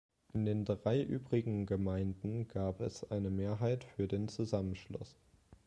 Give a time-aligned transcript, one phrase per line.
[0.33, 5.15] In den drei übrigen Gemeinden gab es eine Mehrheit für den Zusammenschluss.